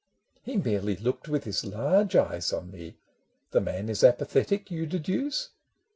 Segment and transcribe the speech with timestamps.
[0.41, 2.97] "He merely looked with his large eyes on me.
[3.51, 5.49] The man is apathetic, you deduce?